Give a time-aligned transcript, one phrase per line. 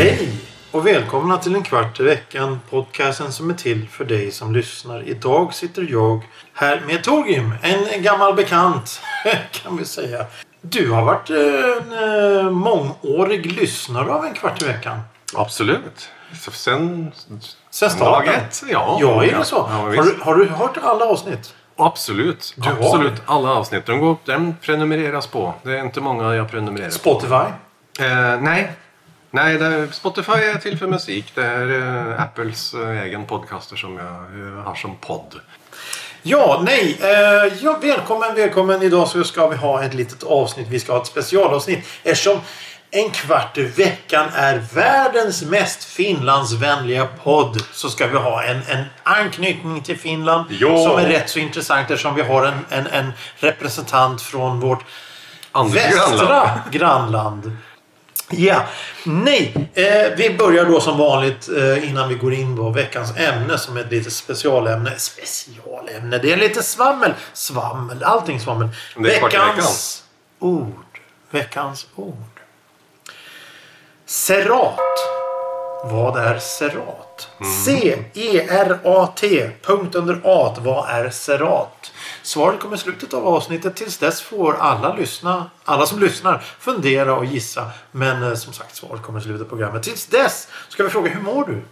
[0.00, 0.28] Hej
[0.70, 2.60] och välkomna till en kvart i veckan.
[2.70, 5.08] Podcasten som är till för dig som lyssnar.
[5.08, 6.22] Idag sitter jag
[6.54, 9.00] här med Torgrim, en gammal bekant
[9.50, 10.26] kan vi säga.
[10.62, 11.92] Du har varit en
[12.38, 15.00] eh, mångårig lyssnare av en kvart i veckan.
[15.34, 16.08] Absolut.
[16.52, 17.12] Sen,
[17.70, 18.62] Sen dag ett.
[18.68, 19.56] Ja, Ja, är det så?
[19.56, 21.54] Ja, har, du, har du hört alla avsnitt?
[21.76, 22.54] Absolut.
[22.56, 23.22] Du har Absolut.
[23.26, 23.86] Alla avsnitt.
[23.86, 25.54] De, går, de prenumereras på.
[25.62, 26.94] Det är inte många jag prenumererar på.
[26.94, 27.34] Spotify?
[28.00, 28.72] Eh, nej.
[29.30, 31.32] Nej, är, Spotify är till för musik.
[31.34, 35.40] Det är eh, Apples eh, egen podcaster som jag eh, har som podd.
[36.22, 36.98] Ja, nej.
[37.02, 38.82] Eh, ja, välkommen, välkommen.
[38.82, 40.66] Idag så ska vi ha ett litet avsnitt.
[40.70, 41.86] Vi ska ha ett specialavsnitt.
[42.02, 42.40] Eftersom
[42.90, 48.84] en kvart i veckan är världens mest Finlandsvänliga podd så ska vi ha en, en
[49.02, 50.84] anknytning till Finland Ja.
[50.88, 54.84] som är rätt så intressant eftersom vi har en, en, en representant från vårt
[55.52, 56.60] Andra västra grannland.
[56.70, 57.56] grannland.
[58.30, 58.62] Ja,
[59.04, 59.68] nej.
[59.74, 63.76] Eh, vi börjar då som vanligt eh, innan vi går in på veckans ämne som
[63.76, 64.98] är ett litet specialämne.
[64.98, 67.14] Specialämne, det är lite svammel.
[67.32, 68.68] Svammel, allting svammel.
[68.96, 70.04] Veckans
[70.38, 71.00] ord.
[71.30, 72.40] Veckans ord.
[74.06, 74.78] Serat.
[75.84, 77.28] Vad är serat?
[77.40, 77.52] Mm.
[77.64, 79.50] C-E-R-A-T.
[79.62, 80.56] Punkt under A.
[80.60, 81.89] Vad är serat?
[82.22, 83.76] Svaret kommer i slutet av avsnittet.
[83.76, 87.70] Tills dess får alla lyssna, alla som lyssnar fundera och gissa.
[87.92, 89.82] Men eh, som sagt, svaret kommer i slutet av programmet.
[89.82, 91.62] Tills dess ska vi fråga hur mår du?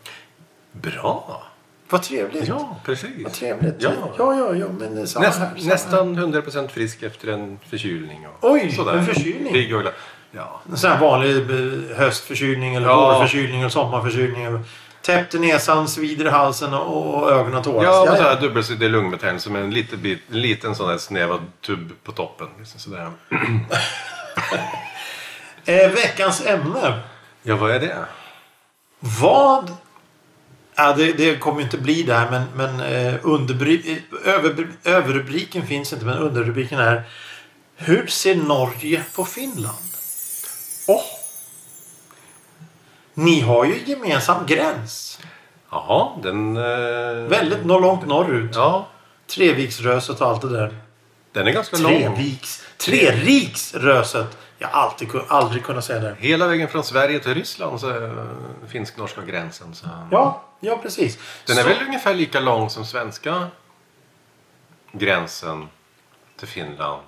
[0.73, 1.43] Bra.
[1.91, 2.49] Vad trevligt.
[2.49, 3.11] Ja, precis.
[3.25, 3.75] Vad trevligt.
[3.79, 3.91] Ja.
[4.19, 5.51] ja, ja, ja men eh, samma Näst, här.
[5.57, 8.27] samma nästan 100% frisk efter en förkylning.
[8.41, 8.93] Och Oj, sådär.
[8.93, 9.53] en förkylning?
[9.53, 9.93] Pigg och glad.
[10.33, 10.61] Ja.
[10.71, 13.13] En sån här vanlig eh, höstförkylning eller Ja.
[13.19, 14.65] vårförkylning eller sommarförkylning.
[15.03, 17.85] Täppt i näsan, svider i halsen och ögonen tåras.
[17.85, 18.29] Ja, Ja, och så ja.
[18.29, 22.49] här dubbelsidig lungbetändelse med en liten, bit, en liten sån här snävad tub på toppen.
[22.59, 23.11] Liksom sådär.
[25.65, 27.01] Eh, veckans ämne.
[27.43, 28.05] Ja, vad är det?
[29.01, 29.73] Vad...
[30.75, 35.67] Ja, det, det kommer ju inte bli där men, men eh, underbry, eh, över, överrubriken
[35.67, 37.03] finns inte men underrubriken är
[37.77, 39.77] Hur ser Norge på Finland?
[40.87, 41.18] Åh!
[43.19, 45.21] Ni har ju gemensam gräns.
[45.71, 46.57] Jaha, den...
[46.57, 46.63] Eh,
[47.29, 48.51] Väldigt långt norrut.
[48.55, 48.89] Ja,
[49.27, 50.77] Treviksröset och allt det där.
[51.33, 51.93] den är ganska lång.
[51.93, 52.65] Treviks...
[52.77, 54.39] Treriksröset.
[54.59, 56.17] Jag har alltid, aldrig kunnat säga det.
[56.19, 58.27] Hela vägen från Sverige till Ryssland så är
[58.69, 59.75] finsk-norska gränsen.
[59.75, 59.87] Så.
[60.11, 61.19] Ja, ja precis.
[61.47, 63.47] Den är Så- väl ungefär lika lång som svenska
[64.93, 65.69] gränsen
[66.39, 67.03] till Finland.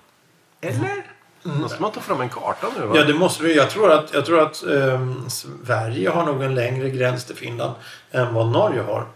[0.60, 1.04] Eller?
[1.42, 2.86] Måste man ta fram en karta nu?
[2.86, 2.96] Va?
[2.96, 3.56] Ja, det måste vi.
[3.56, 7.74] Jag tror att, jag tror att ehm, Sverige har nog en längre gräns till Finland
[8.10, 9.06] än vad Norge har.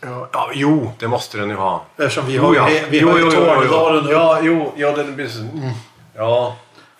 [0.00, 1.84] ja, ja, jo, det måste den ju ha.
[1.96, 2.64] Eftersom vi Jo, har, ja.
[2.66, 3.46] vi, vi Jo, har ju jo, jo, jo.
[3.46, 5.40] Tornedalen Ja, jo, ja, den blir så...
[5.40, 5.70] Mm.
[6.14, 6.56] Ja.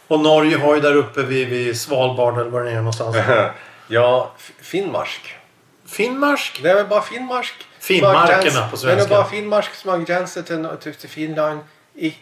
[0.08, 3.16] och Norge har ju där uppe vid, vid Svalbard eller var det är någonstans.
[3.88, 4.30] ja,
[4.60, 5.34] Finnmark.
[5.86, 6.60] Finnmark?
[6.62, 7.54] Det är väl bara Finnmark.
[7.80, 9.08] Finnmarkerna på Det är svenska.
[9.14, 11.60] bara Finnmark som har gränser till, till, till Finland.
[11.94, 12.14] I,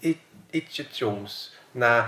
[0.00, 0.16] i,
[0.52, 1.50] Inte Troms.
[1.72, 2.02] Nej.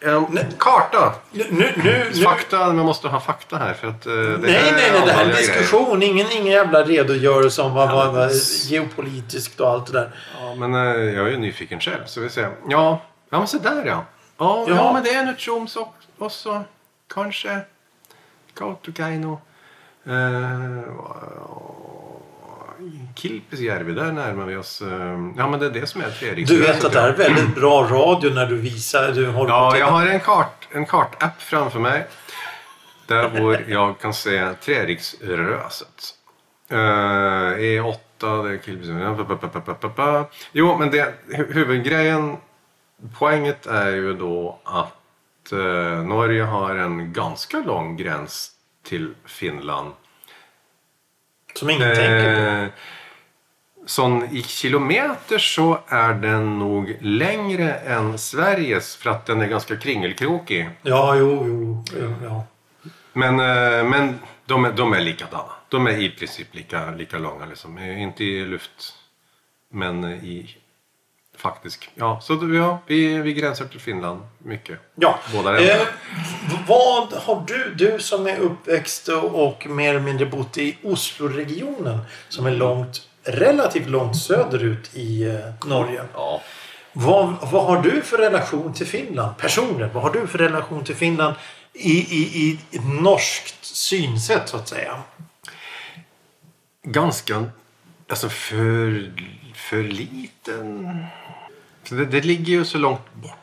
[0.00, 0.38] Um.
[0.58, 1.14] Karta.
[1.32, 2.12] Nu, nu, nu.
[2.24, 2.72] Fakta.
[2.72, 3.74] Man måste ha fakta här.
[3.74, 4.90] För att, eh, det Nej, här nej, nej.
[4.90, 6.02] Det här är allvarliga diskussion.
[6.02, 8.30] Ingen, ingen jävla redogörelse om vad, Ja, vad, men-
[8.68, 10.10] geopolitiskt och allt det där.
[10.40, 10.80] Ja, men eh,
[11.14, 12.04] jag är ju nyfiken själv.
[12.06, 12.50] Så vi ser.
[12.68, 14.04] Ja, ja men så där ja.
[14.38, 14.74] Ja, Ja.
[14.74, 14.92] ja.
[14.92, 16.62] men det är nu Troms och, och så
[17.14, 17.60] kanske
[18.54, 19.40] Kautokeino.
[20.06, 20.82] Eh,
[23.18, 24.82] Kilpisjärvi, där närmar vi oss.
[24.82, 24.88] eh,
[25.36, 26.66] Ja, men det är det som är Treriksröset.
[26.66, 29.12] Du vet att det här är väldigt bra radio när du visar.
[29.12, 32.06] Du håller Ja, jag har en, kart, en kartapp framför mig.
[33.06, 36.14] Där hvor jag kan se Treriksröset.
[36.72, 40.24] Uh, E8, det är Kilpisjärvi.
[40.52, 42.36] Jo, men det, hu- huvudgrejen,
[43.18, 45.58] poänget är ju då att eh,
[46.04, 48.50] Norge har en ganska lång gräns
[48.86, 49.92] till Finland.
[51.54, 52.72] Som ingen tänker på.
[53.88, 59.46] Eh, Som i kilometer så är den nog längre än Sveriges för att den är
[59.46, 60.70] ganska kringelkrokig.
[60.82, 62.14] Ja, jo, jo.
[62.24, 62.44] ja.
[63.12, 65.52] Men, eh, men de, är, de är likadana.
[65.68, 67.46] De är i princip lika, lika långa.
[67.46, 67.78] Liksom.
[67.78, 68.94] Eh, Inte i luft,
[69.72, 70.56] men i
[71.36, 71.90] faktisk.
[71.94, 74.78] Ja, så ja, vi, vi gränsar till Finland mycket.
[74.94, 75.18] Ja.
[75.32, 75.60] Båda.
[75.60, 75.86] Eh,
[76.68, 81.98] vad har du, du som är uppväxt och och mer eller mindre bott i Osloregionen
[82.28, 86.02] som är långt, relativt långt söderut i eh, Norge.
[86.14, 86.42] Ja.
[86.92, 89.90] Vad, vad har du för relation till Finland personligen?
[89.92, 91.34] Vad har du för relation till Finland
[91.72, 95.02] i, i, i norskt synsätt så att säga?
[96.82, 97.44] Ganska...
[98.08, 99.12] Alltså för,
[99.54, 100.96] för liten...
[101.88, 103.34] Det, det ligger ju så långt borta.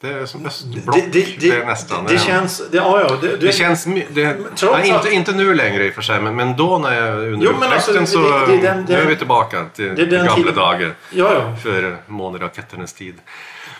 [0.00, 0.96] Det är som östblock.
[1.12, 2.04] Det, är nästan.
[2.04, 2.62] Det, det känns...
[2.70, 3.86] Det, ja, ja, det, Det känns...
[3.86, 6.56] my- Det, Trots ja, att- inte, inte nu längre i och för sig, men, men
[6.56, 8.46] då när jag under Jo, men alltså, så...
[8.46, 10.54] den- nu är vi tillbaka till det gamla tiden.
[10.54, 10.94] dagar.
[11.10, 11.56] Ja, ja.
[11.62, 13.14] För måneraketternas tid.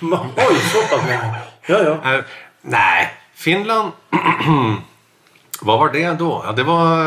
[0.01, 1.35] Oj, så pass länge.
[1.67, 2.15] Ja, ja.
[2.15, 2.25] Eh,
[2.63, 3.93] nej, Finland.
[5.61, 6.43] Vad var det då?
[6.47, 7.01] Ja, det var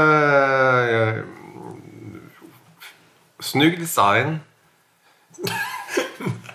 [1.07, 1.13] eh,
[3.39, 4.39] snygg design.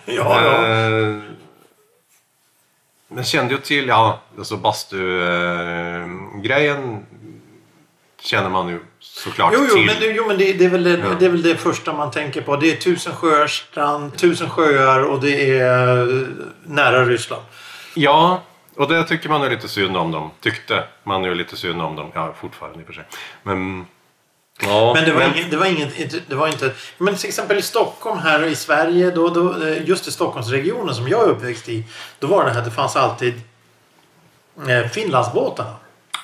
[0.09, 0.67] Ja, ja.
[0.67, 1.17] Eh,
[3.07, 7.05] men kände ju till, ja, alltså bastu-grejen
[8.21, 9.85] känner man ju såklart Jo, jo, till.
[9.85, 11.05] men, det- jo, men det, det, är väl det, Ja.
[11.19, 12.55] det är väl det första man tänker på.
[12.55, 16.05] Det är tusen sjöar strand, tusen sjöar och det är eh,
[16.65, 17.43] nära Ryssland.
[17.93, 18.41] Ja,
[18.75, 20.31] och det tycker man är lite synd om dem.
[20.41, 22.11] Tyckte man ju lite synd om dem.
[22.13, 23.03] Ja, fortfarande i och för sig.
[23.43, 23.85] Men,
[24.61, 26.29] ja, Men det var, Inget, det var inget...
[26.29, 26.71] Det var inte...
[26.97, 31.07] Men till exempel i Stockholm här i Sverige, då, då, eh, just i Stockholmsregionen som
[31.07, 31.85] jag är uppväxt i,
[32.19, 33.41] då var det här det fanns alltid
[34.67, 35.75] eh, Finlandsbåtarna.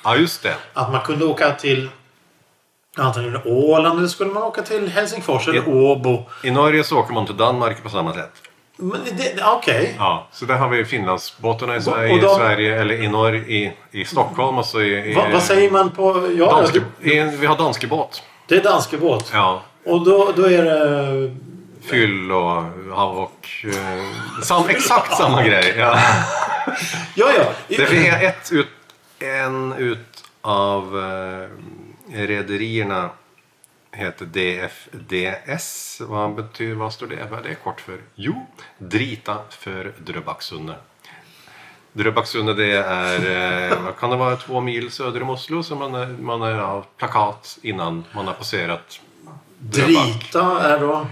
[0.03, 0.55] Ja, just det.
[0.73, 1.89] Att man kunde åka till
[2.97, 5.73] antingen Åland eller skulle man åka till Helsingfors eller Ja.
[5.73, 6.23] Åbo.
[6.43, 8.31] I Norge så åker man till Danmark på samma sätt.
[9.43, 9.95] Okej.
[9.97, 13.73] Ja, så där har vi Finlandsbåtarna i Sverige, de- i, Sverige eller i Norge, i,
[13.91, 15.11] i Stockholm och så i...
[15.11, 16.33] i Va, vad säger man på...
[16.37, 18.23] Ja, Danske, det, i, vi har danskebåt.
[18.47, 19.31] det är danskebåt.
[19.33, 19.61] Ja.
[19.85, 21.35] Och då, då är det...
[21.89, 22.63] Fyll och
[23.23, 23.47] och...
[23.63, 25.75] eh, sam, exakt samma grej.
[25.77, 25.99] Ja.
[27.15, 27.43] Ja, ja.
[27.67, 28.67] Det är ett ut,
[29.19, 31.47] en ut av eh,
[32.17, 33.09] rederierna
[33.93, 36.01] heter DFDS.
[36.01, 37.27] Vad, betyder, vad står det?
[37.31, 38.01] Vad är det kort för?
[38.15, 38.45] Jo,
[38.77, 40.75] Drita för Dröbaksunde.
[41.93, 45.63] Dröbaksunde det är, eh, vad kan det vara, två mil söder om Oslo.
[45.63, 49.01] Så man är, man är av plakat innan man har passerat
[49.57, 50.21] Dröbak.
[50.21, 51.07] Drita är då...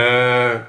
[0.00, 0.60] Eh,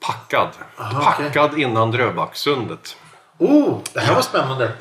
[0.00, 0.48] packad.
[0.76, 2.96] Aha, packad innan Dröbaksundet.
[3.42, 4.72] Oh, det här var spännande.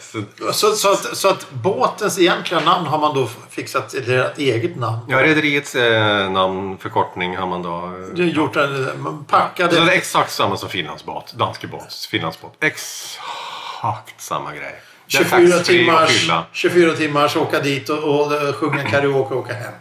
[0.54, 4.76] Så, Så, att, så att båtens egentliga namn har man då fixat till ett eget
[4.78, 4.98] namn?
[5.08, 7.70] ja, rederiets eh, namn, förkortning har man då...
[7.70, 9.76] Har gjort en man packade...
[9.76, 12.54] Så det är exakt samma som Finlandsbåt, danskebåt, Finlandsbåt.
[12.64, 14.82] Exakt samma grej.
[15.12, 16.44] Det är 24 taxfree och timmars, fylla.
[16.52, 19.74] 24 timmars åka dit och, och eh, sjunga karaoke och åka hem.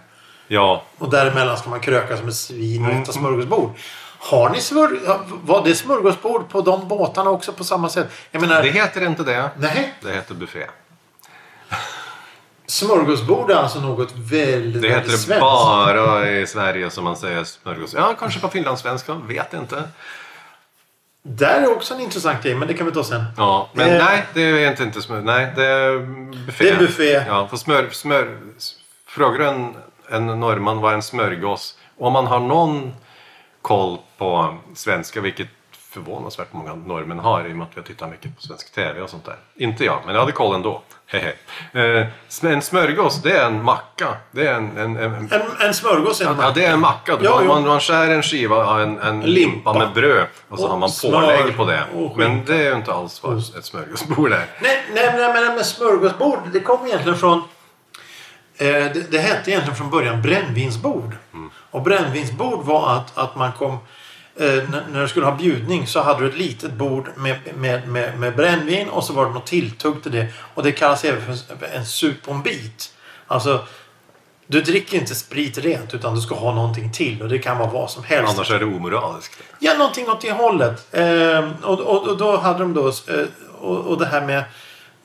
[0.48, 3.02] Ja, Och däremellan ska man kröka som ett svin och Mm.
[3.02, 3.70] äta smörgåsbord.
[4.18, 5.00] Har ni smör...
[5.46, 8.08] Var det smörgåsbord på de båtarna också på samma sätt?
[8.30, 8.62] Menar...
[8.62, 9.50] det heter inte det.
[9.58, 9.94] Nej.
[10.02, 10.66] Det heter buffé.
[12.66, 15.40] Smörgåsbord är alltså något väldigt, Det heter det svenskt.
[15.40, 17.94] bara i Sverige som man säger smörgås.
[17.94, 19.14] Ja, kanske på finlandssvenska.
[19.14, 19.82] Vet inte.
[21.22, 23.24] Där är också en intressant grej, men det kan vi ta sen.
[23.36, 24.04] Ja, men Eh.
[24.04, 25.20] nej, det är inte, inte smör.
[25.20, 25.98] Nej, det är
[26.46, 26.64] buffé.
[26.64, 27.24] Det är buffé.
[27.26, 28.38] Ja, för smör, smör,
[29.06, 29.74] frågar en,
[30.10, 31.74] en norrman vad en smörgås...
[31.98, 32.94] Om man har någon
[33.62, 35.48] koll på svenska, vilket
[35.90, 39.10] förvånansvärt många norrmän har i och med att vi tittar mycket på svensk TV och
[39.10, 39.36] sånt där.
[39.56, 40.82] Inte jag, men jag hade koll ändå.
[41.06, 41.32] Hehe.
[41.72, 42.06] Eh,
[42.42, 44.16] en smörgås, det är en macka.
[44.30, 47.18] Det är en, en, en, En, en smörgås är en Ja, det är en macka.
[47.22, 49.54] Ja, man, man, skär en skiva av en, en Limpa.
[49.54, 51.84] limpa med bröd och så Och har man smör pålägg på det.
[52.16, 54.46] Men det är ju inte alls vad ett smörgåsbord är.
[54.62, 57.38] Nej, nej, nej men med smörgåsbord, det kom egentligen från...
[58.56, 61.16] Eh, det, det hette egentligen från början brännvinsbord.
[61.70, 63.78] Och brännvinsbord var att, att man kom...
[64.40, 68.18] Eh, när, du skulle ha bjudning så hade du ett litet bord med, med, med,
[68.18, 70.26] med brännvin och så var det något tilltugg till det.
[70.54, 72.92] Och det kallas även för en suponbit.
[73.26, 73.64] Alltså,
[74.46, 77.70] du dricker inte sprit rent utan du ska ha någonting till och det kan vara
[77.70, 78.34] vad som helst.
[78.34, 79.42] Annars är det omoraliskt.
[79.58, 80.94] Ja, någonting åt det hållet.
[80.94, 82.88] Ehm, och, och, och då hade de då...
[82.88, 83.26] Eh,
[83.60, 84.44] och, och det här med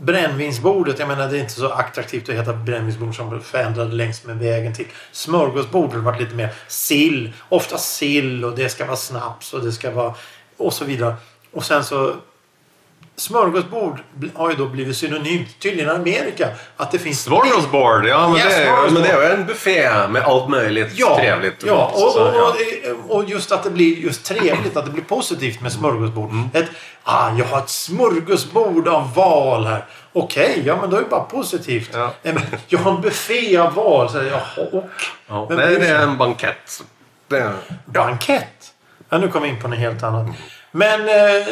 [0.05, 0.99] brännvinsbordet.
[0.99, 4.73] Jag menar det är inte så attraktivt att heta brännvinsbord som förändrade längs med vägen
[4.73, 5.89] till smörgåsbord.
[5.89, 7.33] Det har varit lite mer sill.
[7.49, 10.13] Ofta sill och det ska vara snaps och det ska vara...
[10.57, 11.15] Och så vidare.
[11.51, 12.15] Och sen så...
[13.15, 13.99] Smörgåsbord
[14.33, 17.23] har ju då blivit synonymt, tydligen i Amerika, att det finns...
[17.23, 21.15] Smorgasbord, ja men, Ja, det, är, men det är en buffé med allt möjligt Ja,
[21.17, 21.63] trevligt.
[21.67, 22.03] ja, gott.
[22.05, 22.55] och, Så, och, ja.
[23.09, 26.31] och, och just att det blir just trevligt, att det blir positivt med smörgåsbord.
[26.31, 26.49] Mm.
[26.53, 26.69] Ett,
[27.03, 29.85] ah, jag har ett smörgåsbord av val här.
[30.13, 31.89] Okej, ja men då är det bara positivt.
[31.93, 32.13] Ja.
[32.21, 34.09] Men Jag har en buffé av val.
[34.09, 34.41] Så, jaha,
[34.71, 34.83] och,
[35.27, 36.83] Ja, nej, det är en bankett.
[37.27, 37.53] Det är,
[37.85, 38.73] bankett.
[39.09, 40.27] Ja, nu kommer vi in på något helt annat.
[40.75, 41.47] Men eh,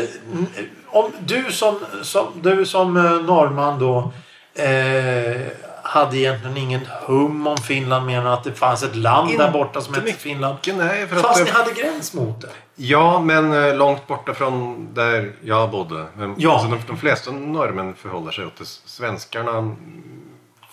[0.87, 4.11] om du som, som, du som eh, norrman då.
[4.55, 5.41] Eh,
[5.83, 9.81] hade egentligen ingen hum om Finland mer än att det fanns ett land där borta
[9.81, 10.57] som hette Finland.
[10.73, 12.49] Nej, för att Fast det- ni hade gräns mot det.
[12.75, 16.05] Ja, men eh, långt borta från där jag bodde.
[16.17, 16.53] Men, Ja.
[16.53, 18.65] alltså, de, de flesta norrmän förhåller sig åt det.
[18.65, 19.75] Svenskarna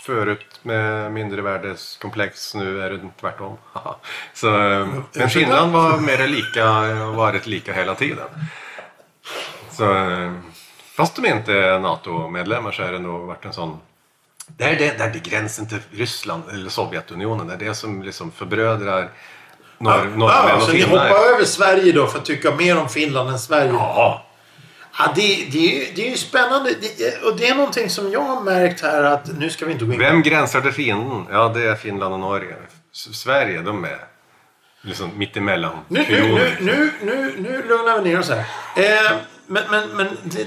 [0.09, 3.57] förut med mindervärdeskomplex, nu är det tvärtom.
[4.35, 5.29] Så, eh, men ursäkta?
[5.29, 8.27] Finland var mer lika, har varit lika hela tiden.
[9.71, 10.33] Så, eh,
[10.97, 13.81] fast de inte är NATO-medlemmar så är det nog varit en sån
[14.57, 17.47] det är det, där det är gränsen till Ryssland eller Sovjetunionen.
[17.47, 19.11] Det är det som liksom förbrödrar
[19.79, 21.09] norr, norrmän ja, och så ni finnar.
[21.09, 23.73] hoppar över Sverige då för att tycka mer om Finland än Sverige?
[23.73, 24.28] Ja,
[24.99, 26.75] Ja, det, det, är, det är ju spännande.
[26.99, 29.39] Det, och det är någonting som jag har märkt här att...
[29.39, 31.27] Nu ska vi inte gå in Vem gränsar till fienden?
[31.31, 32.55] Ja, det är Finland och Norge.
[32.93, 33.99] S- Sverige, de är
[34.83, 35.77] liksom mittemellan.
[35.89, 38.39] Nu, nu, nu, nu, nu, nu lugnar vi ner oss här.
[38.77, 39.13] Eh,
[39.47, 40.45] men men, men det,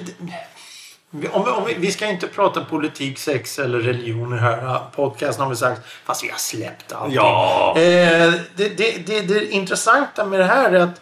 [1.12, 4.80] det, om, vi- om vi, vi ska inte prata politik, sex eller religioner här.
[4.96, 5.82] Podcasten har vi sagt.
[6.06, 7.16] Fast vi har släppt allting.
[7.16, 7.74] Ja.
[7.78, 7.82] Eh,
[8.56, 11.02] det, det, det, det intressanta med det här är att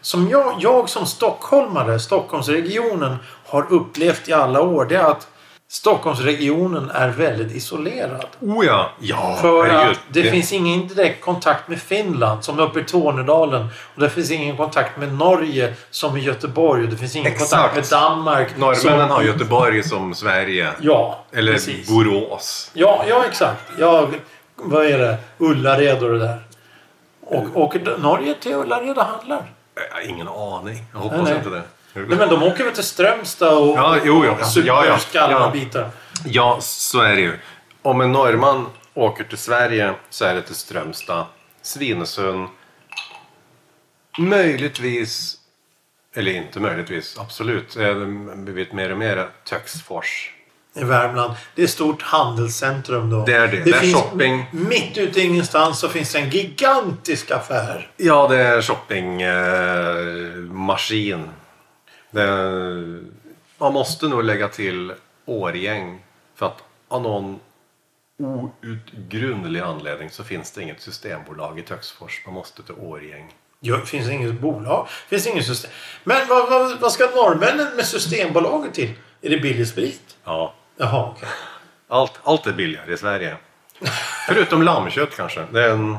[0.00, 3.16] som jag, jag som stockholmare, Stockholmsregionen,
[3.46, 4.84] har upplevt i alla år.
[4.84, 5.28] Det är att
[5.68, 8.26] Stockholmsregionen är väldigt isolerad.
[8.40, 8.90] Oh ja!
[8.98, 9.92] Ja, För herregud.
[9.92, 13.68] att det, finns ingen direkt kontakt med Finland som uppe i Tornedalen.
[13.94, 16.84] Och det finns ingen kontakt med Norge som i Göteborg.
[16.84, 17.50] Och det finns ingen Exakt.
[17.50, 18.56] kontakt med Danmark.
[18.56, 19.16] Norrmännen som...
[19.16, 20.70] har Göteborg som Sverige.
[20.80, 21.88] Ja, Eller precis.
[21.88, 22.70] Borås.
[22.74, 23.62] Ja, ja, exakt.
[23.78, 24.08] Ja,
[24.56, 25.18] vad är det?
[25.38, 26.42] Ullared och det där.
[27.20, 29.59] Och åker Norge till Ullared och handlar?
[29.74, 30.84] Jag har ingen aning.
[30.92, 31.36] Jag hoppas Nej, nej.
[31.36, 31.62] inte det.
[31.94, 34.24] Nej, men de åker väl till Strömstad och Ja, jo.
[34.24, 34.98] Ja, super ja, ja.
[34.98, 35.50] skallar Ja.
[35.50, 35.90] bitar.
[36.24, 37.38] Ja, så är det ju.
[37.82, 41.26] Om en norrman åker till Sverige så är det till Strömstad,
[41.62, 42.48] Svinesund,
[44.18, 45.36] möjligtvis,
[46.14, 47.94] eller inte möjligtvis, absolut, eh,
[48.36, 50.34] vi vet mer och mer, Töcksfors.
[50.74, 51.34] I Värmland.
[51.54, 53.24] Det är ett stort handelscentrum då.
[53.24, 53.64] Det är det.
[53.64, 54.46] Det är finns, shopping.
[54.52, 57.90] Mitt ute i ingenstans så finns det en gigantisk affär.
[57.96, 61.20] Ja, det är shoppingmaskin.
[61.20, 61.28] Eh,
[62.10, 62.26] det,
[63.58, 64.92] man måste nog lägga till
[65.26, 66.02] Årgäng
[66.34, 66.58] för att
[66.88, 67.40] av någon
[68.18, 72.22] outgrundlig anledning så finns det inget systembolag i Töcksfors.
[72.26, 73.34] Man måste till Årgäng.
[73.60, 74.88] Ja, det finns inget bolag.
[74.88, 75.70] Det finns inget system.
[76.04, 78.90] Men vad, vad, vad ska norrmännen med Systembolaget till?
[79.22, 80.16] Är det billig sprit?
[80.24, 81.28] Ja, Jaha, okej.
[81.88, 83.36] allt, allt är billigare i Sverige.
[84.28, 85.40] Förutom lammkött kanske.
[85.52, 85.98] Det är en,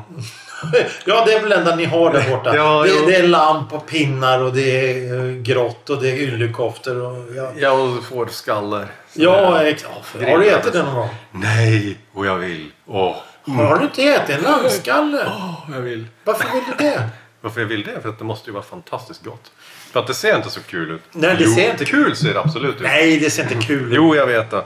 [1.06, 2.56] Ja, det är väl enda ni har där borta.
[2.56, 6.16] Ja, det, det är lamm på pinnar och det är eh, grått och det är
[6.16, 7.34] yllekoftor och...
[7.36, 8.86] Ja, ja, och fårskallar.
[9.12, 9.84] Ja, det- ex-
[10.20, 11.08] ja, har du ätit det någon gång?
[11.30, 12.70] Nej, och jag vill.
[12.86, 15.24] Åh, Har du inte ätit en lammskalle?
[15.26, 16.06] Åh, jag vill.
[16.24, 17.08] Varför vill du det?
[17.40, 18.00] Varför jag vill det?
[18.00, 19.52] För att det måste ju vara fantastiskt gott.
[19.92, 21.02] För att det ser inte så kul ut.
[21.12, 22.82] Nej, det jo, ser inte- kul ser det absolut ut.
[22.82, 23.92] Nej, det ser inte kul ut.
[23.96, 24.64] Jo, jag vet det.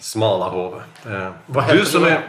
[0.00, 0.82] Smala hov.
[1.06, 2.10] Eh, Vad du som det?
[2.10, 2.28] är...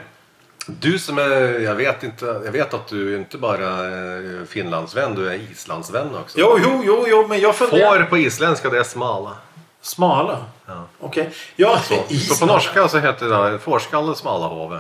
[0.66, 5.30] Du som är, jag vet inte, jag vet att du inte bara är Finlandsvän, du
[5.30, 6.40] är Islandsvän också.
[6.40, 8.00] Jo, jo, jo, jo, men jag funderar...
[8.00, 9.32] Får på isländska det är smala.
[9.82, 10.46] Smala?
[10.66, 10.86] Ja.
[11.00, 11.30] Okej.
[11.56, 14.80] Ja, Så, så på norska så heter det fårskalle smala hove.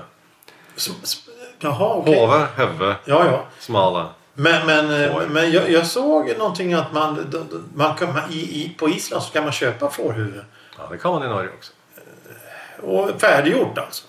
[1.60, 2.16] Jaha, okej.
[2.20, 3.44] Hove, huvud, Ja, ja.
[3.60, 4.10] smala.
[4.36, 5.22] Men, men, eh, Får.
[5.30, 7.34] men jag, jag såg någonting att man,
[7.76, 10.42] man kan, man- i, i, på Island så kan man köpa fårhuvud.
[10.78, 11.72] Ja, det kan man i Norge också.
[12.82, 14.04] Och färdiggjort alltså.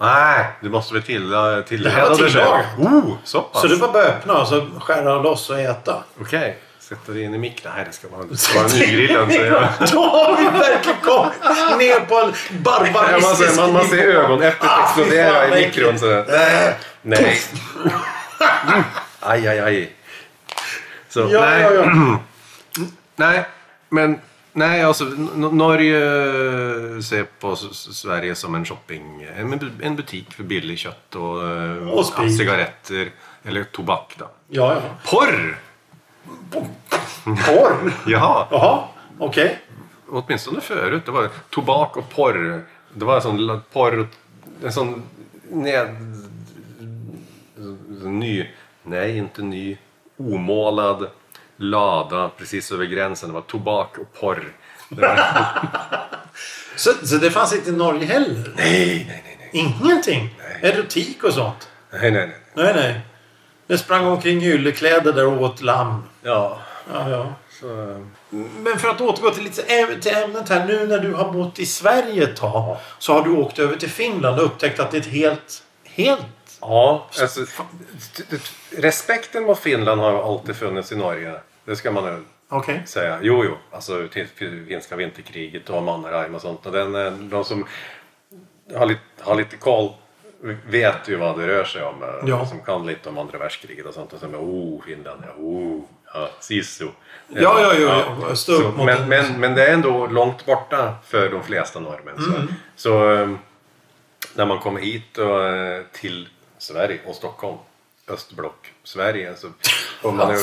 [0.00, 2.46] Nej, du måste väl till, var det själv.
[2.78, 3.62] Oh, så pass.
[3.62, 6.02] Så var bara att öppna och så skära loss och äta.
[6.20, 7.72] Okej, sätta det in i mikron.
[7.76, 9.30] Nej, det ska vara, det ska vara nygrillen.
[9.30, 9.88] säger jag.
[9.92, 12.32] Då har vi verkligen kommit ner på en
[12.64, 15.98] Ja, man, barbaristisk ser, man, man ser ögonäpplet Ah, explodera i mikron.
[15.98, 16.10] Så.
[16.18, 16.24] Äh,
[17.02, 17.40] Nej.
[19.20, 19.90] Aj, aj, aj.
[21.08, 21.60] Så, Ja, nej.
[21.62, 22.18] ja, ja.
[23.16, 23.44] nej,
[23.88, 24.20] men
[24.52, 26.00] nej, alltså Norge
[27.02, 31.88] ser på Sverige som en shopping, en, bu- en butik för billig kött och, eh,
[31.88, 33.10] Och cigaretter.
[33.44, 34.28] Eller tobak då.
[34.48, 34.80] Ja, ja.
[35.10, 35.58] Porr!
[37.24, 37.92] Porr?
[38.06, 38.84] Jaha, Jaha,
[39.18, 39.58] okej.
[40.08, 41.02] åtminstone förut.
[41.06, 42.64] Det var tobak och porr.
[42.94, 44.08] Det var en sån porr,
[44.64, 45.02] en sån
[45.50, 45.88] ned...
[48.04, 48.46] Ny,
[48.82, 49.78] nej inte ny,
[50.16, 51.10] omålad
[51.56, 53.28] lada precis över gränsen.
[53.28, 54.52] Det var tobak och porr.
[54.88, 55.16] Det var,
[56.76, 58.52] Så, så det fanns inte i Norge heller?
[58.56, 60.38] nej, nej, nej, nej, Ingenting?
[60.62, 61.68] Erotik och sånt?
[61.92, 62.36] nej, nej, nej.
[62.54, 63.00] Nej, nej.
[63.66, 66.02] Det sprang omkring i yllekläder där och åt lamm.
[66.22, 66.58] Ja,
[66.92, 67.34] Ja, ja.
[67.60, 67.66] så...
[68.30, 69.62] Men för att återgå till, lite,
[70.00, 70.66] till ämnet här.
[70.66, 73.90] Nu när du har bott i Sverige ett tag så har du åkt över till
[73.90, 75.62] Finland och upptäckt att det är ett helt...
[75.84, 76.26] Helt...
[76.60, 77.40] Ja, alltså,
[78.76, 81.34] respekten mot Finland har alltid funnits i Norge.
[81.64, 82.82] Det ska man nu Okej.
[82.86, 83.18] säga.
[83.22, 83.56] Jo, jo.
[83.70, 84.08] Alltså
[84.68, 86.66] finska vinterkriget och Mannerheim och sånt.
[86.66, 87.66] Och den, eh, de som,
[88.76, 89.92] har lite, har lite koll,
[90.66, 92.02] vet ju vad det rör sig om.
[92.02, 92.46] eh, Ja.
[92.46, 94.12] Som kan lite om andra världskriget och sånt.
[94.12, 95.80] Och sen oh, Finland, ja, oh,
[96.14, 96.84] ja, Sisu.
[96.84, 96.92] Ja,
[97.60, 98.34] ja, ja, ja.
[98.36, 102.14] Så, men, en- men, men det är ändå långt borta för de flesta norrmän.
[102.22, 102.48] Så, Mm.
[102.76, 103.30] så eh,
[104.34, 106.28] när man kommer hit och, till
[106.60, 107.58] Sverige och Stockholm,
[108.08, 109.48] östblock Sverige, så
[110.02, 110.38] får man ju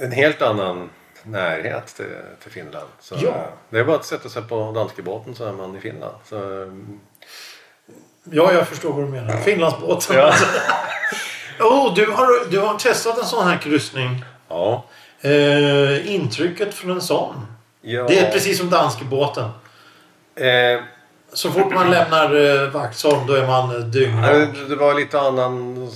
[0.00, 0.90] en helt annan
[1.22, 2.06] närhet till,
[2.42, 2.88] till Finland.
[3.00, 3.48] Så, Ja.
[3.70, 6.14] Det är bara att sätta sig på danska båten så är man i Finland.
[6.24, 6.68] Så, eh,
[8.30, 9.36] Ja, jag förstår vad du menar.
[9.36, 10.16] Finlandsbåten.
[10.16, 10.34] ja.
[11.60, 14.24] Oh, du, har, du har testat en sån här kryssning.
[14.48, 14.84] ja.
[15.20, 17.46] Eh, intrycket från en sån.
[17.80, 18.04] ja.
[18.08, 19.50] Det är precis som danskebåten.
[20.34, 20.80] Eh,
[21.32, 24.48] Så fort man lämnar eh, Vaxholm då är man eh, dyngrak.
[24.68, 25.88] det var lite annan...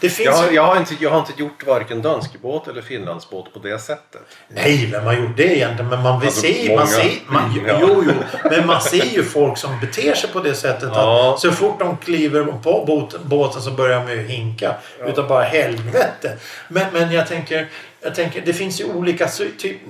[0.00, 3.52] Det finns Jag, har- jag, har inte, jag har inte gjort varken danskebåt eller finlandsbåt
[3.54, 4.20] på det sättet.
[4.48, 5.88] Nej, vem har gjort det egentligen?
[5.90, 6.64] Men man Alltså, se...
[6.68, 6.80] många.
[6.80, 7.78] Man ser, man, ja.
[7.80, 8.12] Jo, jo.
[8.50, 10.90] Men man ser ju folk som beter sig på det sättet.
[10.94, 11.34] Ja.
[11.34, 14.74] Att så fort de kliver på båten, båten så börjar de ju hinka.
[15.06, 16.36] Utav bara helvete.
[16.68, 17.68] Men, men jag tänker...
[18.00, 19.28] Jag tänker, det finns ju olika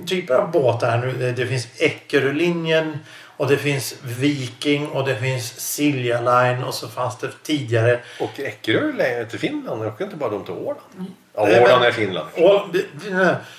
[0.07, 1.31] typer av båtar nu.
[1.31, 2.97] Det finns Eckerölinjen
[3.39, 8.39] och det finns Viking och det finns Silja Line och så fanns det tidigare Och
[8.39, 9.83] Eckerö längre till Finland.
[9.85, 10.79] Åker inte bara de till Åland.
[11.35, 12.27] Ja, Nej, Åland är Finland.
[12.35, 12.85] Och, det-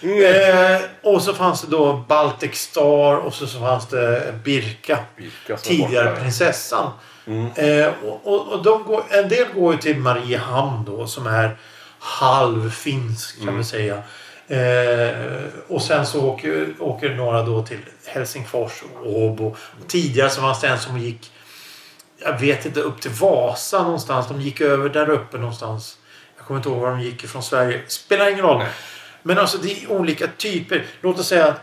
[0.01, 4.99] det- eh, och så fanns det då Baltic Star och så, så fanns det Birka.
[5.17, 6.21] Birka Tidigare borta.
[6.21, 6.91] prinsessan.
[7.27, 7.47] Mm.
[7.55, 11.57] Eh, och och, och de går, en del går ju till Mariehamn då som är
[11.99, 13.59] halvfinsk kan Mm.
[13.59, 14.03] vi säga.
[14.51, 15.11] Eh,
[15.69, 19.57] och sen så åker, åker några då till Helsingfors och Åbo.
[19.87, 21.33] Tidigare så fanns det en som gick
[22.23, 24.29] jag vet inte, upp till Vasa någonstans.
[24.29, 25.99] De gick över där uppe någonstans.
[26.37, 27.81] Jag kommer inte ihåg var de gick ifrån Sverige.
[27.87, 28.59] Spelar ingen roll.
[28.59, 28.69] Nej.
[29.23, 30.87] Men alltså det är olika typer.
[31.01, 31.61] Låt oss säga att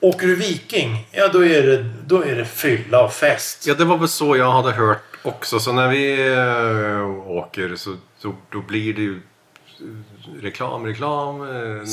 [0.00, 3.66] åker du Viking, ja då är det, då är det fylla och fest.
[3.66, 5.60] Ja, det var väl så jag hade hört också.
[5.60, 9.20] Så när vi äh, åker så då, då blir det ju
[10.42, 11.42] reklam, reklam.
[11.42, 11.48] eh,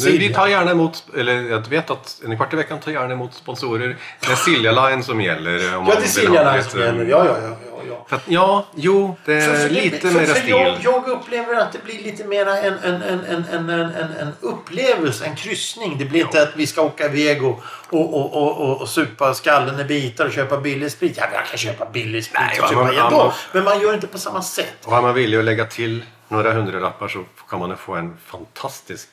[0.06, 3.14] Nu, vi tar gärna emot, eller jag vet att en kvart i veckan tar gärna
[3.14, 3.98] emot sponsorer.
[4.20, 5.56] Det är Silja Line som gäller.
[5.56, 7.06] Om Ja, man det är Silja Line som gäller.
[7.06, 7.48] Ja, ja, ja.
[7.48, 8.06] ja, ja.
[8.10, 10.50] För att, ja, jo, det är För- lite för stil.
[10.50, 14.28] Jag, jag upplever att det blir lite mera en, en, en, en, en, en, en,
[14.42, 15.98] upplevelse, en kryssning.
[15.98, 19.34] Det blir inte att vi ska åka iväg och, och, och, och, och, och supa
[19.34, 21.18] skallen i bitar och köpa billig sprit.
[21.18, 23.18] Ja, jag kan köpa billig sprit Nej, och ja, men- ändå.
[23.18, 24.76] ja, Men man gör inte på samma sätt.
[24.86, 29.10] Och har man vilja att lägga till några hundralappar så kan man få en fantastisk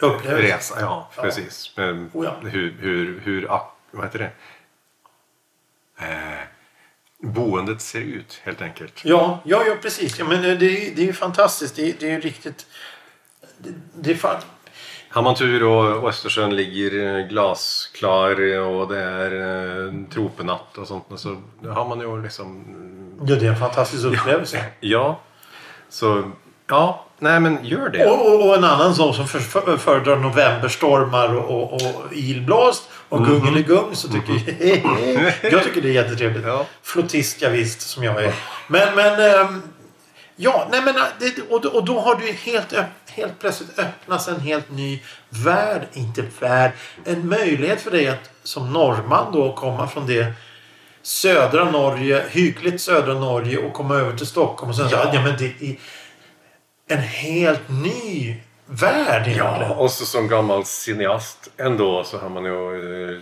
[0.00, 0.56] Upplevelse.
[0.56, 0.76] resa.
[0.80, 1.22] Ja, Ja.
[1.22, 1.72] precis.
[1.76, 2.48] Men Oh, ja.
[2.48, 3.48] hur, hur, hur,
[3.90, 4.30] vad heter det?
[5.98, 6.38] Eh,
[7.18, 9.02] boendet ser ut helt enkelt.
[9.04, 10.18] Ja, ja, ja precis.
[10.18, 11.76] Ja, men det, är- det är ju fantastiskt.
[11.76, 12.66] Det, är- det är ju riktigt...
[13.58, 14.36] Det, det är fan...
[15.10, 19.32] Har man tur och Östersjön ligger eh, glasklar och det är
[19.86, 22.64] eh, tropenatt och sånt så har man ju liksom...
[23.26, 24.64] Ja, det är en fantastisk upplevelse.
[24.80, 25.20] Ja.
[25.88, 26.30] Så
[26.68, 28.06] ja, nej men gör det.
[28.06, 32.88] Och, och, och en annan sån som för, för, föredrar novemberstormar och, och, och ilblåst
[33.08, 33.30] och Mhm.
[33.30, 34.42] gungeligung så tycker jag...
[35.52, 36.46] jag tycker det är jättetrevligt.
[36.46, 36.66] Ja.
[36.82, 38.34] Flottist, ja, visst, som jag är.
[38.68, 39.40] Men, men...
[39.40, 39.62] ehm,
[40.36, 40.94] ja, nej men...
[41.18, 42.74] Det, och, och då har du helt,
[43.10, 45.82] helt plötsligt öppnats en helt ny värld.
[45.92, 46.72] Inte värld.
[47.04, 50.32] En möjlighet för dig att som norrman då komma från det
[51.06, 55.10] södra Norge, hyggligt södra Norge och komma över till Stockholm och sen så, Ja.
[55.14, 55.76] ja men det är
[56.88, 59.60] en helt ny värld egentligen.
[59.60, 63.20] Ja, och så som gammal cineast ändå så har man ju eh,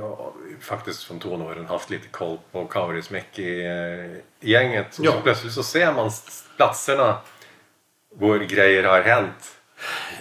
[0.00, 4.98] ja, faktiskt från tonåren haft lite koll på Kaurismäki-gänget.
[5.00, 5.12] Ja.
[5.12, 6.10] Så plötsligt så ser man
[6.56, 7.16] platserna
[8.18, 9.55] hvor grejer har hänt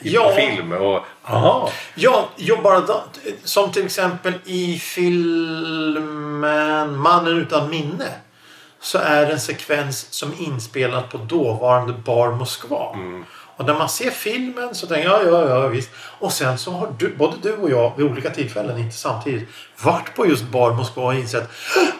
[0.01, 0.29] Ja.
[0.29, 0.71] på film.
[0.71, 3.03] Och, aha, Ja, ja bara då,
[3.43, 6.17] som till exempel i filmen
[6.97, 8.11] Mannen utan minne.
[8.79, 12.95] Så är det en sekvens som är inspelad på dåvarande Bar Moskva.
[13.57, 15.89] Och när man ser filmen så tänker jag ja, ja, ja visst.
[16.19, 19.49] Och sen så har du, både du och jag vid olika tillfällen, inte samtidigt,
[19.81, 21.49] varit på just Bar Moskva och insett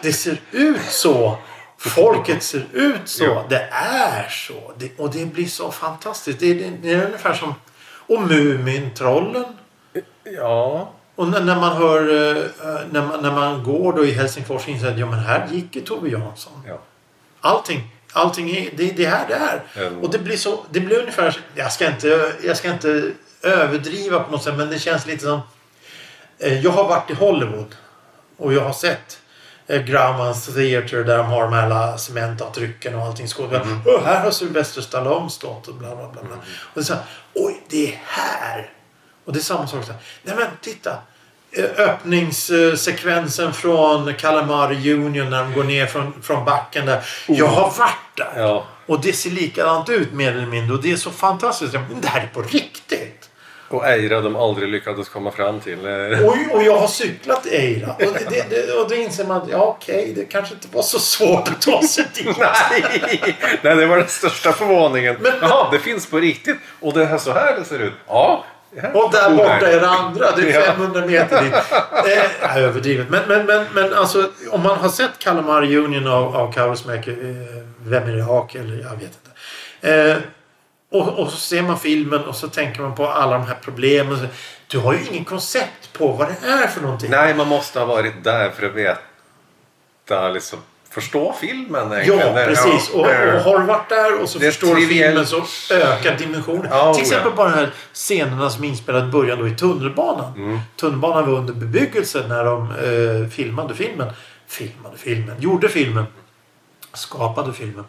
[0.02, 1.38] det ser ut så.
[1.78, 3.24] Folket ser ut så.
[3.24, 3.44] Ja.
[3.48, 4.72] Det är så.
[4.78, 6.40] Det, och det blir så fantastiskt.
[6.40, 7.54] Det, det, det är ungefär som...
[8.08, 9.44] Och Mumintrollen.
[10.24, 12.00] ja, Och när, när man hör...
[12.36, 12.44] eh,
[12.90, 15.76] När man, när man går då i Helsingfors och inser att ja, men här gick
[15.76, 16.62] ju Tove Jansson.
[16.68, 16.78] ja.
[17.40, 17.92] Allting.
[18.12, 18.70] Allting är...
[18.76, 19.86] Det, det är här det är.
[19.86, 20.00] Mm.
[20.02, 20.64] Och det blir så...
[20.70, 21.40] Det blir ungefär...
[21.54, 23.10] Jag ska inte, jag ska inte
[23.42, 25.40] överdriva på något sätt men det känns lite som...
[26.38, 27.74] eh, Jag har varit i Hollywood.
[28.36, 29.25] Och jag har sett eh,
[29.68, 33.26] Grauman's Theatre där de har de här cementavtrycken och allting.
[33.38, 33.80] Mm.
[33.84, 36.22] Och här har Sylvester Stallone stått och bla bla bla.
[36.22, 36.36] bla.
[36.36, 37.02] Och det är så här,
[37.34, 38.70] Oj, det är här!
[39.24, 39.84] Och det är samma sak.
[40.22, 40.98] Nej men titta!
[41.56, 47.04] eh, öppningssekvensen från Calamari Union när de går ner från, från backen där.
[47.26, 48.32] Jag har varit där.
[48.36, 48.66] Ja.
[48.86, 50.76] Och det ser likadant ut mer eller mindre.
[50.76, 51.72] Och det är så fantastiskt.
[51.72, 53.25] Men det här är på riktigt.
[53.68, 55.86] Och Eira de aldrig lyckades komma fram till.
[55.86, 57.92] eh, Och, och jag har cyklat Eira.
[57.92, 57.98] Och,
[58.30, 61.48] det, det, och då inser man att ja, okej, det kanske inte var så svårt
[61.48, 62.26] att ta sig dit.
[62.38, 63.34] Nej!
[63.62, 65.16] Nej, det var den största förvåningen.
[65.20, 66.56] Men- Jaha, det finns på riktigt.
[66.80, 67.92] Och det är så här det ser ut.
[68.08, 68.44] Ja.
[68.94, 70.26] Och där borta är det andra.
[70.36, 70.62] Det är Ja.
[70.66, 71.54] 500 meter dit.
[72.52, 73.08] Eh, överdrivet.
[73.10, 77.16] Men, men, men, men alltså, om man har sett Calamari Union av, av Kaurismäki, eh,
[77.78, 80.10] Vem är det Hak eller jag vet inte.
[80.10, 80.16] Eh,
[80.90, 84.28] och, och så ser man filmen och så tänker man på alla de här problemen.
[84.66, 87.10] Du har ju ingen koncept på vad det är för någonting.
[87.10, 90.58] Nej, man måste ha varit där för att veta, liksom,
[90.90, 92.36] förstå filmen egentligen.
[92.36, 92.90] Ja, precis.
[92.90, 93.06] Och, och
[93.42, 95.44] har du varit där och så Det förstår du filmen så
[95.74, 96.66] ökar dimensionen.
[96.70, 97.36] Ja, Till exempel ja.
[97.36, 100.32] bara här scenerna som är inspelade i början då i tunnelbanan.
[100.36, 100.58] Mm.
[100.76, 104.10] Tunnelbanan var under bebyggelse när de eh, filmade filmen.
[104.46, 105.36] Filmade filmen?
[105.40, 106.06] Gjorde filmen.
[106.94, 107.84] Skapade filmen.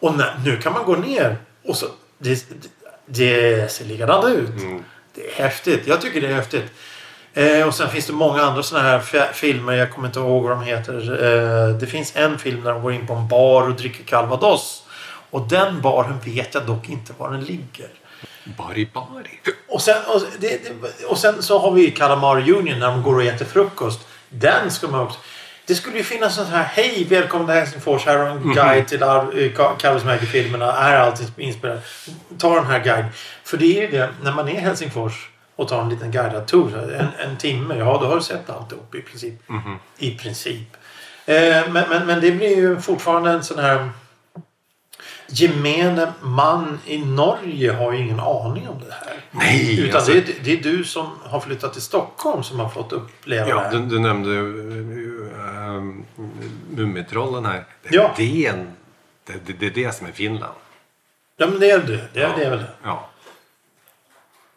[0.00, 1.86] Och när, nu kan man gå ner och så...
[2.22, 2.44] Det,
[3.06, 4.48] det ser likadant ut.
[4.48, 4.84] Mm.
[5.14, 5.86] Det är häftigt.
[5.86, 6.64] Jag tycker det är häftigt.
[7.34, 9.72] Eh, och sen finns det många andra sådana här fi- filmer.
[9.72, 10.94] Jag kommer inte ihåg vad de heter.
[11.24, 14.84] Eh, det finns en film där de går in på en bar och dricker calvados.
[15.30, 17.88] Och den baren vet jag dock inte var den ligger.
[18.58, 19.40] Bari bari.
[19.68, 23.14] Och sen, och, det, det, och sen så har vi Calamari Union när de går
[23.14, 24.00] och äter frukost.
[24.28, 25.18] Den ska man också...
[25.66, 28.06] Det skulle ju finnas sånt här Hej välkommen till Helsingfors.
[28.06, 29.00] Här har en guide till
[29.78, 30.72] Kaurismäki-filmerna.
[30.72, 31.84] Här är allting inspelat.
[32.38, 33.10] Ta den här guiden.
[33.44, 34.08] För det är ju det.
[34.22, 36.94] När man är i Helsingfors och tar en liten guidad tour.
[36.98, 37.74] En, en timme.
[37.78, 39.34] Ja, då har du sett alltihop i princip.
[39.98, 40.76] I princip.
[41.26, 41.34] Eh,
[41.68, 43.90] men, men, men det blir ju fortfarande en sån här...
[45.26, 49.14] Gemene man i Norge har ju ingen aning om det här.
[49.30, 49.80] Nej!
[49.80, 52.92] Utan alltså, det, är, det är du som har flyttat till Stockholm som har fått
[52.92, 53.72] uppleva det ja, här.
[53.72, 55.94] du, du nämnde uh,
[56.70, 57.64] Mumitrollen här.
[57.82, 58.14] Det, Ja.
[58.16, 58.72] det, är en,
[59.26, 60.54] det, det, det är det som är Finland.
[61.36, 62.08] Ja, men det är det.
[62.12, 62.70] Det är, det är väl det.
[62.82, 63.08] Ja,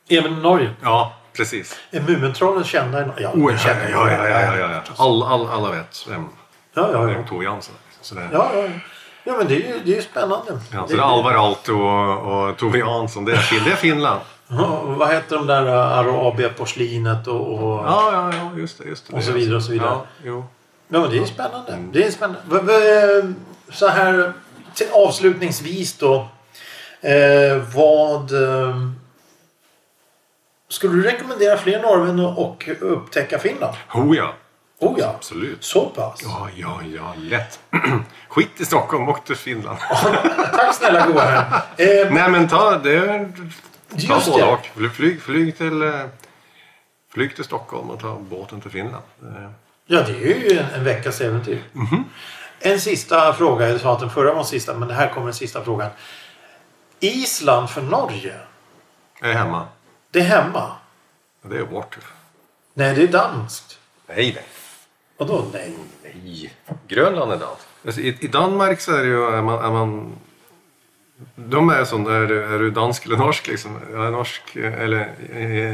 [0.09, 0.69] Även i Norge.
[0.81, 1.79] ja precis.
[1.91, 3.21] Är Mumintrollen kända i Norge?
[3.23, 4.81] Ja, Oh, ja, ja, ja, ja, ja, ja, ja.
[4.97, 6.27] All, all, alla vet vem
[6.73, 7.27] ja, ja, vem ja.
[7.27, 8.15] Tove Jansson är.
[8.15, 8.69] Det, Ja, ja, ja.
[9.25, 10.59] Ja men det är ju det är spännande.
[10.73, 13.25] Ja, så det är Alvar Aalto och, och Tove Jansson.
[13.25, 14.21] Det är, det är Finland.
[14.47, 18.83] Ja, vad heter de där uh, Arabia-porslinet och, och, Ja, ja, ja, just det.
[18.83, 19.89] Just det Och så vidare och så vidare.
[19.89, 20.45] Ja, jo.
[20.87, 21.77] Ja, men det är spännande.
[21.91, 22.41] Det är spännande.
[22.49, 23.33] V-
[23.71, 24.33] Så här
[24.73, 26.27] till avslutningsvis då.
[27.01, 28.43] Eh, vad...
[28.43, 28.75] Eh,
[30.69, 33.75] skulle du rekommendera fler norrmän att och upptäcka Finland?
[33.93, 34.33] Oh ja,
[34.79, 35.13] Oh ja.
[35.17, 35.63] absolut.
[35.63, 36.19] Så pass?
[36.23, 37.59] Ja, ja, ja, lätt.
[38.29, 39.77] Skit i Stockholm, åk till Finland.
[40.53, 41.61] Tack snälla goa herr.
[41.77, 43.29] Eh, Nej, men ta det.
[43.89, 44.51] Ta Just både det.
[44.51, 44.91] och.
[44.95, 45.93] Flyg, flyg, till, eh,
[47.13, 49.03] flyg till Stockholm och ta båten till Finland.
[49.21, 49.49] Eh,
[49.87, 51.63] Ja, det är ju en, en veckas äventyr.
[52.59, 53.69] En sista fråga.
[53.69, 55.89] Jag sa att den förra var sista, men det här kommer den sista frågan.
[56.99, 58.35] Island för Norge.
[59.21, 59.67] Jag är hemma.
[60.11, 60.71] Det är hemma.
[61.41, 61.97] Det är vårt.
[62.73, 63.79] Nej, det är danskt.
[64.07, 64.43] Nej, nej.
[65.17, 65.73] Vadå nej?
[66.03, 66.53] Nej.
[66.87, 67.67] Grönland är danskt.
[67.85, 69.25] Alltså, i, I Danmark så är det ju...
[69.25, 70.15] Är man, är man,
[71.35, 73.79] de är sån, är, du- är du dansk eller norsk liksom?
[73.91, 75.13] Jag är norsk, eller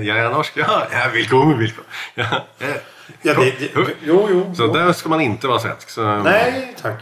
[0.03, 0.53] jag är norsk.
[0.55, 1.89] Ja, ja välkommen, välkommen.
[2.15, 2.75] Ja, eh.
[3.21, 3.71] Ja, det, det,
[4.03, 4.55] jo, jo.
[4.55, 4.73] Så jo.
[4.73, 5.89] där ska man inte vara svensk.
[5.89, 6.99] Så, Nej, tack.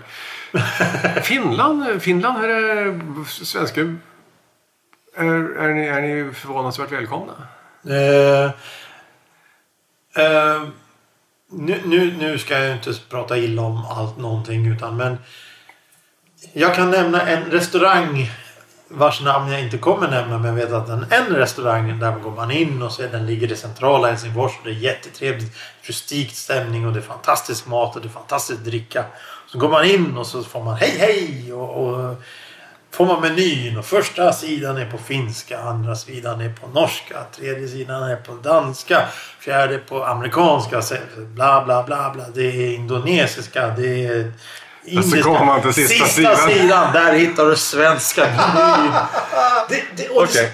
[1.23, 3.81] Finland, Finland här är svenska...
[5.15, 5.25] Är,
[5.57, 7.33] är, ni, är ni förvånansvärt välkomna?
[7.89, 8.45] Eh,
[10.25, 10.61] eh,
[11.49, 15.17] nu, nu, nu ska jag inte prata illa om allt någonting utan men
[16.53, 18.31] jag kan nämna en restaurang
[18.87, 22.31] vars namn jag inte kommer nämna men jag vet att en, en restaurang där går
[22.31, 26.87] man in och ser den ligger i centrala Helsingfors och det är jättetrevligt rustikt stämning
[26.87, 29.05] och det är fantastisk mat och det är fantastisk dricka.
[29.47, 32.15] Så går man in och så får man hej hej och, och
[32.91, 37.67] får man menyn och första sidan är på finska, andra sidan är på norska, tredje
[37.67, 39.05] sidan är på danska,
[39.39, 40.81] fjärde på amerikanska,
[41.17, 42.23] bla bla bla bla.
[42.33, 44.31] Det är indonesiska, det är
[44.83, 45.23] indiska.
[45.23, 46.37] kommer man till sista sidan.
[46.37, 48.21] sidan, där hittar du svenska
[48.55, 48.91] menyn.
[49.95, 50.53] Det, Okej.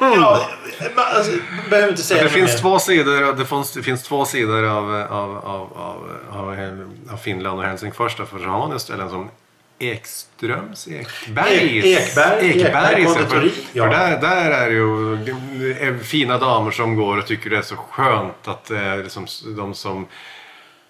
[0.00, 0.48] ja,
[0.96, 1.32] alltså,
[1.70, 2.58] behöver inte säga Det finns mer.
[2.58, 7.58] två sidor, det finns, det finns två sidor av, av, av, av, av, av Finland
[7.58, 8.16] och Helsingfors.
[8.16, 9.30] Därför har man ju ställen som
[9.78, 11.50] Ekströms, Ekbergs.
[11.50, 13.84] Ek- Ekberg, Ekberg för, konditori, för ja.
[13.86, 17.76] där, där är det ju är fina damer som går och tycker det är så
[17.76, 20.06] skönt att är liksom de som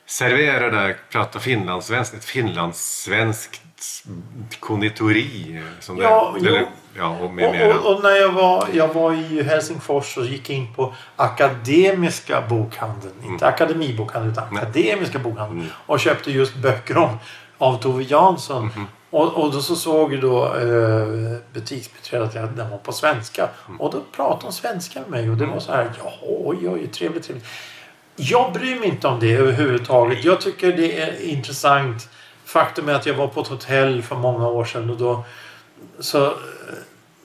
[0.06, 2.14] serverar där pratar finlandssvenskt.
[2.14, 3.60] Ett finlandssvenskt
[4.60, 5.60] konditori.
[5.80, 6.66] Som Ja, det, eller,
[6.96, 7.30] ja, och
[7.70, 12.40] Och, och, och när jag var, jag var i Helsingfors och gick in på Akademiska
[12.48, 13.14] bokhandeln.
[13.24, 14.54] Inte Akademibokhandeln utan Mm.
[14.54, 14.62] Nej.
[14.62, 15.60] Akademiska bokhandeln.
[15.60, 15.72] Mm.
[15.86, 17.18] Och köpte just böcker om
[17.58, 18.64] av Tove Jansson.
[18.64, 18.86] Mhm.
[19.10, 23.48] Och, och då så såg ju då eh, butiksbiträdet att den var på svenska.
[23.68, 23.80] Mm.
[23.80, 26.86] Och då pratade hon svenska med mig och det var så här, ja, oj, oj,
[26.86, 27.46] trevligt, trevligt.
[28.16, 30.24] Jag bryr mig inte om det överhuvudtaget.
[30.24, 32.08] Jag tycker det är intressant.
[32.44, 35.24] Faktum är att jag var på ett hotell för många år sedan och då
[36.00, 36.32] så eh,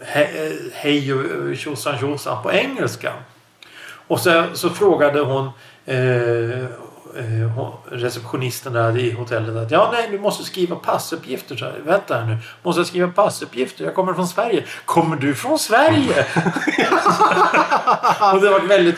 [0.02, 3.14] he, eh, hej och tjosan tjosan på engelska.
[4.08, 5.50] Och så, så frågade hon
[5.86, 6.89] eh, eh, hon-
[7.92, 11.56] receptionisten där i hotellet att ja nej du måste skriva passuppgifter.
[11.56, 12.38] Så här, Vänta här nu.
[12.64, 13.86] Måste jag skriva passuppgifter?
[13.86, 14.64] Jag kommer från Sverige.
[14.86, 16.26] Kommer du från Sverige?
[18.34, 18.96] och det var väldigt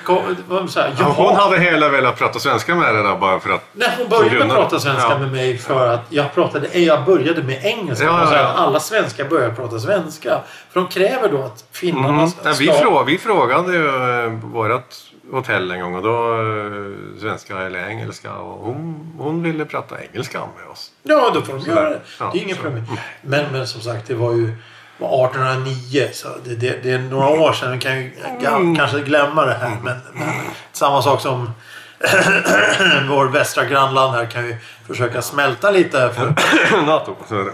[0.71, 3.63] så här, Ja, hon hade hela velat prata svenska med dig där bara för att...
[3.73, 5.17] Nej, hon började prata svenska Ja.
[5.17, 8.05] med mig för att jag pratade, eh, jag började med engelska.
[8.05, 8.47] Ja, ja, Och så här, ja.
[8.49, 10.39] Alla svenskar börjar prata svenska.
[10.71, 12.29] För de kräver då att finnarna Mm.
[12.29, 12.51] ska...
[12.59, 14.93] Vi, frå, vi frågade ju eh, vårt
[15.31, 20.39] hotell en gång och då eh, svenska eller engelska och hon, hon ville prata engelska
[20.39, 20.91] med oss.
[21.03, 21.99] Ja, då får de göra det.
[22.19, 22.63] Ja, det är inget så.
[22.63, 22.85] problem.
[23.21, 24.55] Men, men som sagt, det var ju
[24.97, 26.09] var 1809.
[26.13, 27.71] Så det, det, det är några år sedan.
[27.71, 28.11] Vi kan ju
[28.45, 28.75] Mm.
[28.75, 29.77] kanske glömma det här.
[29.83, 30.29] Men, men
[30.71, 31.51] samma sak som
[33.09, 34.55] vår västra grannland här kan ju
[34.87, 36.09] försöka smälta lite.
[36.13, 37.15] För, NATO.
[37.29, 37.51] Så är det.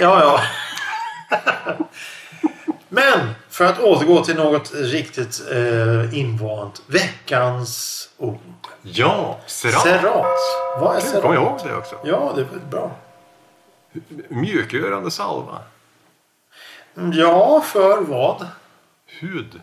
[0.00, 0.40] ja, ja.
[2.88, 6.82] Men för att återgå till något riktigt eh, invant.
[6.86, 8.38] Veckans ord.
[8.82, 9.82] Ja, Serat.
[9.82, 10.26] Serat.
[10.80, 11.72] Vad är Jag kommer ihåg serat?
[11.72, 11.96] det också.
[12.04, 12.90] Ja, det är bra.
[14.28, 15.58] Mjukgörande salva.
[17.12, 18.46] Ja, för vad?
[19.20, 19.60] Hud.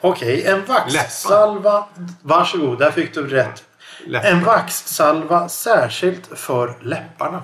[0.00, 1.86] Okej, en vaxsalva.
[2.22, 3.64] Varsågod, där fick du rätt.
[4.06, 4.28] Läppar.
[4.28, 7.42] En vaxsalva särskilt för läpparna.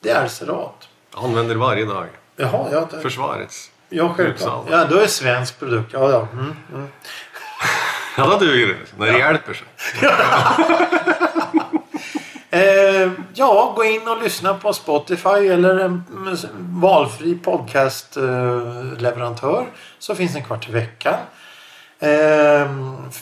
[0.00, 0.88] Det är serat.
[1.14, 2.06] Använder varje dag.
[2.36, 3.71] Jaha, ja, det, Försvarets.
[3.92, 4.66] Ja självklart.
[4.70, 5.90] Ja, då är svensk produkt.
[5.92, 6.28] Ja, ja.
[6.32, 6.88] Mm, mm.
[8.16, 8.74] Ja, då duger det.
[8.96, 9.66] När det hjälper sig.
[12.54, 16.04] Eh, ja, gå in och lyssna på Spotify eller en
[16.80, 19.66] valfri podcastleverantör.
[19.98, 21.14] så finns en kvart i veckan.
[21.98, 22.70] Eh,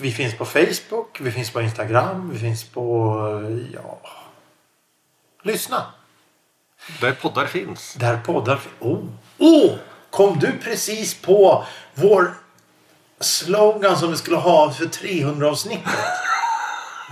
[0.00, 3.14] vi finns på Facebook, vi finns på Instagram, vi finns på...
[3.74, 3.98] Ja...
[5.42, 5.82] Lyssna!
[7.00, 7.94] Där poddar finns.
[7.94, 9.04] Där poddar fin- Oh!
[9.38, 9.70] oh!
[10.10, 12.34] Kom du precis på vår
[13.20, 15.98] slogan som vi skulle ha för 300 avsnittet?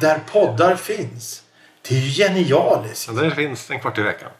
[0.01, 1.43] Där poddar finns.
[1.89, 2.99] Det är ju genialiskt.
[2.99, 4.31] Så där finns en kvart i veckan.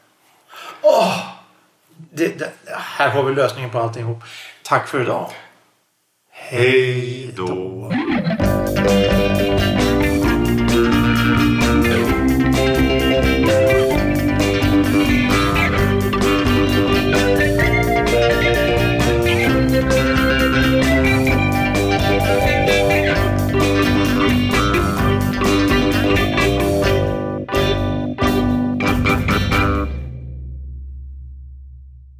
[2.11, 4.23] Det, det, här har vi lösningen på alltihop.
[4.63, 5.31] Tack för idag.
[6.31, 7.93] Hej då.